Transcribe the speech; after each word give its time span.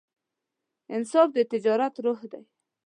انصاف 0.95 1.27
د 1.35 1.37
تجارت 1.51 1.93
روح 2.05 2.19
دی. 2.31 2.43